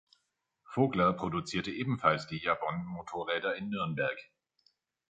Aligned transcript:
Vogler 0.63 1.13
produzierte 1.13 1.69
ebenfalls 1.69 2.25
die 2.25 2.39
Javon-Motorräder 2.43 3.55
in 3.55 3.69
Nürnberg. 3.69 4.17